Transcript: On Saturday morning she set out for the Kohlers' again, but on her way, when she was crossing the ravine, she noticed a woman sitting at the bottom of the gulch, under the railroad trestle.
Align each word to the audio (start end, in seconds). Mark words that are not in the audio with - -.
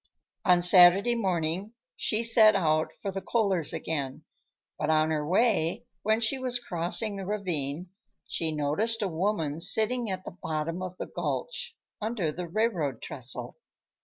On 0.45 0.63
Saturday 0.63 1.13
morning 1.13 1.73
she 1.95 2.23
set 2.23 2.55
out 2.55 2.91
for 3.03 3.11
the 3.11 3.21
Kohlers' 3.21 3.71
again, 3.71 4.23
but 4.79 4.89
on 4.89 5.11
her 5.11 5.23
way, 5.23 5.85
when 6.01 6.19
she 6.19 6.39
was 6.39 6.57
crossing 6.59 7.17
the 7.17 7.25
ravine, 7.27 7.91
she 8.27 8.51
noticed 8.51 9.03
a 9.03 9.07
woman 9.07 9.59
sitting 9.59 10.09
at 10.09 10.25
the 10.25 10.31
bottom 10.41 10.81
of 10.81 10.97
the 10.97 11.05
gulch, 11.05 11.77
under 12.01 12.31
the 12.31 12.47
railroad 12.47 12.99
trestle. 13.03 13.57